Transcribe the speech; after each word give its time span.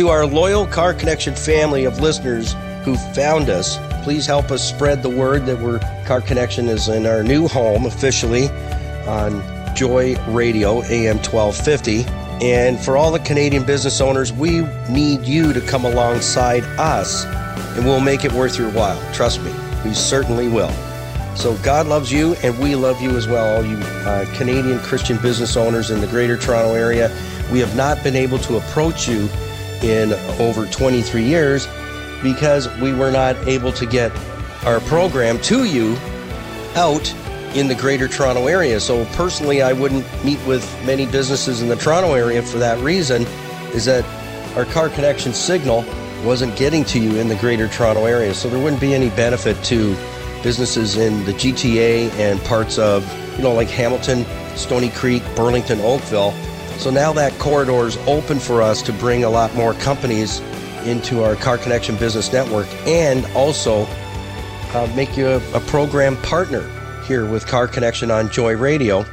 to 0.00 0.08
our 0.08 0.24
loyal 0.24 0.66
Car 0.66 0.94
Connection 0.94 1.34
family 1.34 1.84
of 1.84 2.00
listeners 2.00 2.54
who 2.84 2.96
found 3.12 3.50
us. 3.50 3.76
Please 4.02 4.24
help 4.24 4.50
us 4.50 4.66
spread 4.66 5.02
the 5.02 5.10
word 5.10 5.44
that 5.44 5.60
we're 5.60 5.78
Car 6.06 6.22
Connection 6.22 6.68
is 6.68 6.88
in 6.88 7.04
our 7.04 7.22
new 7.22 7.46
home 7.46 7.84
officially 7.84 8.48
on 9.06 9.42
Joy 9.76 10.16
Radio 10.28 10.82
AM 10.84 11.18
1250. 11.18 12.06
And 12.42 12.80
for 12.80 12.96
all 12.96 13.12
the 13.12 13.18
Canadian 13.18 13.66
business 13.66 14.00
owners, 14.00 14.32
we 14.32 14.62
need 14.88 15.26
you 15.26 15.52
to 15.52 15.60
come 15.60 15.84
alongside 15.84 16.64
us 16.78 17.26
and 17.76 17.84
we'll 17.84 18.00
make 18.00 18.24
it 18.24 18.32
worth 18.32 18.56
your 18.56 18.70
while. 18.70 18.98
Trust 19.12 19.42
me, 19.42 19.52
we 19.84 19.92
certainly 19.92 20.48
will. 20.48 20.72
So 21.36 21.58
God 21.58 21.86
loves 21.86 22.10
you 22.10 22.36
and 22.36 22.58
we 22.58 22.74
love 22.74 23.02
you 23.02 23.18
as 23.18 23.28
well, 23.28 23.56
all 23.56 23.66
you 23.66 23.76
uh, 23.76 24.24
Canadian 24.34 24.78
Christian 24.78 25.18
business 25.18 25.58
owners 25.58 25.90
in 25.90 26.00
the 26.00 26.06
Greater 26.06 26.38
Toronto 26.38 26.72
Area. 26.72 27.14
We 27.52 27.58
have 27.58 27.76
not 27.76 28.02
been 28.02 28.16
able 28.16 28.38
to 28.38 28.56
approach 28.56 29.06
you 29.06 29.28
in 29.82 30.12
over 30.40 30.66
23 30.66 31.22
years 31.22 31.66
because 32.22 32.68
we 32.80 32.92
were 32.92 33.10
not 33.10 33.36
able 33.48 33.72
to 33.72 33.86
get 33.86 34.12
our 34.64 34.80
program 34.80 35.40
to 35.40 35.64
you 35.64 35.96
out 36.74 37.14
in 37.54 37.66
the 37.66 37.74
greater 37.74 38.06
Toronto 38.06 38.46
area. 38.46 38.78
So 38.78 39.04
personally, 39.06 39.62
I 39.62 39.72
wouldn't 39.72 40.06
meet 40.24 40.38
with 40.46 40.64
many 40.84 41.06
businesses 41.06 41.62
in 41.62 41.68
the 41.68 41.76
Toronto 41.76 42.14
area 42.14 42.42
for 42.42 42.58
that 42.58 42.78
reason 42.78 43.22
is 43.72 43.84
that 43.86 44.04
our 44.56 44.64
car 44.64 44.88
connection 44.88 45.32
signal 45.32 45.84
wasn't 46.24 46.56
getting 46.56 46.84
to 46.84 46.98
you 46.98 47.16
in 47.16 47.28
the 47.28 47.36
greater 47.36 47.68
Toronto 47.68 48.04
area. 48.04 48.34
So 48.34 48.48
there 48.48 48.62
wouldn't 48.62 48.80
be 48.80 48.94
any 48.94 49.10
benefit 49.10 49.62
to 49.64 49.96
businesses 50.42 50.96
in 50.96 51.24
the 51.24 51.32
GTA 51.32 52.10
and 52.12 52.40
parts 52.42 52.78
of, 52.78 53.06
you 53.36 53.42
know, 53.42 53.52
like 53.52 53.68
Hamilton, 53.68 54.24
Stoney 54.56 54.90
Creek, 54.90 55.22
Burlington, 55.34 55.80
Oakville. 55.80 56.34
So 56.80 56.90
now 56.90 57.12
that 57.12 57.38
corridor 57.38 57.86
is 57.86 57.98
open 58.06 58.38
for 58.38 58.62
us 58.62 58.80
to 58.82 58.92
bring 58.94 59.22
a 59.24 59.28
lot 59.28 59.54
more 59.54 59.74
companies 59.74 60.40
into 60.86 61.22
our 61.22 61.36
Car 61.36 61.58
Connection 61.58 61.94
Business 61.96 62.32
Network 62.32 62.66
and 62.86 63.26
also 63.36 63.84
uh, 64.72 64.90
make 64.96 65.14
you 65.14 65.28
a, 65.28 65.52
a 65.52 65.60
program 65.60 66.16
partner 66.22 66.66
here 67.02 67.26
with 67.26 67.46
Car 67.46 67.68
Connection 67.68 68.10
on 68.10 68.30
Joy 68.30 68.56
Radio. 68.56 69.04